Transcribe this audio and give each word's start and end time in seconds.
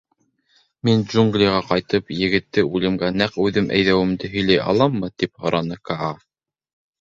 Мин, 0.87 1.01
джунглиға 1.09 1.59
ҡайтып, 1.71 2.09
егетте 2.19 2.63
үлемгә 2.79 3.11
нәҡ 3.23 3.37
үҙем 3.45 3.69
әйҙәүемде 3.77 4.31
һөйләй 4.37 4.63
аламмы?— 4.75 5.13
тип 5.25 5.35
һораны 5.45 5.79
Каа. 5.93 6.11